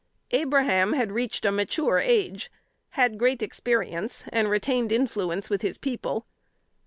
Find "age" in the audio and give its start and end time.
1.99-2.49